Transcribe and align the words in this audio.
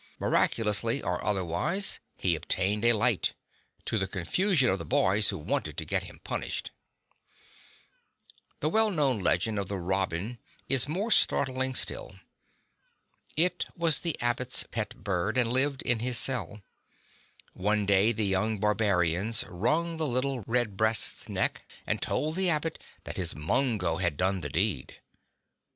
Miraculously, 0.19 1.03
or 1.03 1.23
otherwise, 1.23 1.99
he 2.17 2.33
obtained 2.33 2.83
a 2.83 2.91
light— 2.91 3.33
to 3.85 3.99
the 3.99 4.07
confusion 4.07 4.67
of 4.67 4.79
the 4.79 4.83
boys 4.83 5.29
who 5.29 5.37
wanted 5.37 5.77
tO' 5.77 5.85
get 5.85 6.05
him 6.05 6.19
punished. 6.23 6.71
The 8.61 8.69
well 8.69 8.89
known 8.89 9.19
legend 9.19 9.59
of 9.59 9.67
the 9.67 9.77
robin 9.77 10.39
is 10.67 10.87
more 10.87 11.11
startling 11.11 11.75
still. 11.75 12.15
It 13.37 13.67
was 13.77 13.99
the 13.99 14.19
Abbot's 14.19 14.63
pet 14.71 14.95
bird, 15.03 15.37
and 15.37 15.53
lived 15.53 15.83
in 15.83 15.99
his 15.99 16.17
cell. 16.17 16.63
One 17.53 17.85
day 17.85 18.11
the 18.11 18.25
young 18.25 18.57
barbarians 18.57 19.43
wrung 19.47 19.97
the 19.97 20.07
little 20.07 20.43
redbreast's 20.47 21.29
neck 21.29 21.69
and 21.85 22.01
told 22.01 22.33
the 22.37 22.49
Abbot 22.49 22.81
that 23.03 23.17
his 23.17 23.35
Mungho 23.35 23.97
had 24.01 24.17
done 24.17 24.41
the 24.41 24.49
deed. 24.49 24.97